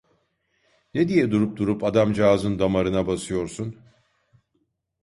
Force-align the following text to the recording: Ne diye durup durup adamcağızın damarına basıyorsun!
Ne 0.93 1.07
diye 1.07 1.31
durup 1.31 1.57
durup 1.57 1.83
adamcağızın 1.83 2.59
damarına 2.59 3.07
basıyorsun! 3.07 3.75